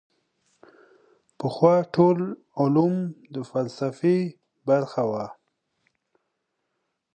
[1.37, 2.19] پخوا ټول
[2.59, 2.95] علوم
[3.33, 4.17] د فلسفې
[4.67, 5.25] برخه وه.